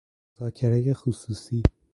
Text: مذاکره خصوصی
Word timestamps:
مذاکره 0.39 0.93
خصوصی 0.93 1.63